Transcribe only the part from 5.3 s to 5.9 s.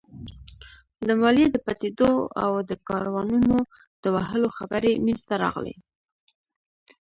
راغلې.